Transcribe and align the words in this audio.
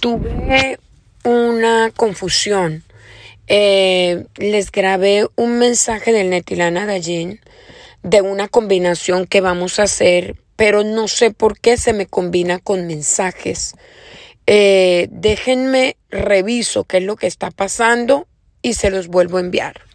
tuve 0.00 0.78
una 1.24 1.92
confusión. 1.94 2.82
Eh, 3.46 4.24
les 4.36 4.70
grabé 4.70 5.26
un 5.36 5.58
mensaje 5.58 6.12
del 6.12 6.30
Netilana 6.30 6.86
Dayin 6.86 7.40
de 8.02 8.22
una 8.22 8.48
combinación 8.48 9.26
que 9.26 9.40
vamos 9.40 9.78
a 9.78 9.84
hacer, 9.84 10.36
pero 10.56 10.84
no 10.84 11.08
sé 11.08 11.30
por 11.30 11.58
qué 11.58 11.76
se 11.76 11.92
me 11.92 12.06
combina 12.06 12.58
con 12.58 12.86
mensajes. 12.86 13.74
Eh, 14.46 15.08
déjenme 15.10 15.96
reviso 16.08 16.84
qué 16.84 16.98
es 16.98 17.04
lo 17.04 17.16
que 17.16 17.26
está 17.26 17.50
pasando 17.50 18.26
y 18.62 18.74
se 18.74 18.90
los 18.90 19.08
vuelvo 19.08 19.36
a 19.36 19.40
enviar. 19.40 19.89